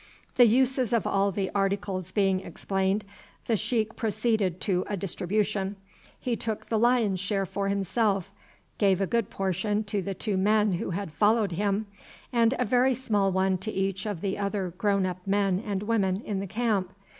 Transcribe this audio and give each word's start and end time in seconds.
The 0.33 0.47
uses 0.47 0.93
of 0.93 1.05
all 1.05 1.31
the 1.31 1.51
articles 1.53 2.11
being 2.11 2.39
explained, 2.39 3.05
the 3.45 3.55
sheik 3.55 3.95
proceeded 3.95 4.59
to 4.61 4.83
a 4.89 4.97
distribution. 4.97 5.75
He 6.19 6.35
took 6.35 6.65
the 6.65 6.79
lion's 6.79 7.19
share 7.19 7.45
for 7.45 7.67
himself, 7.69 8.31
gave 8.79 8.99
a 8.99 9.05
good 9.05 9.29
portion 9.29 9.83
to 9.83 10.01
the 10.01 10.15
two 10.15 10.37
men 10.37 10.73
who 10.73 10.89
had 10.89 11.11
followed 11.13 11.51
him, 11.51 11.85
and 12.33 12.55
a 12.57 12.65
very 12.65 12.95
small 12.95 13.31
one 13.31 13.59
to 13.59 13.71
each 13.71 14.07
of 14.07 14.21
the 14.21 14.39
other 14.39 14.73
grown 14.75 15.05
up 15.05 15.27
men 15.27 15.61
and 15.63 15.83
women 15.83 16.23
in 16.25 16.39
the 16.39 16.47
camp. 16.47 16.93